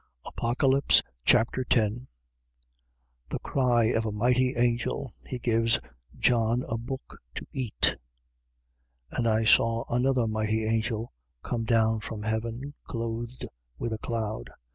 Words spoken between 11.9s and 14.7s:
from heaven, clothed with a cloud.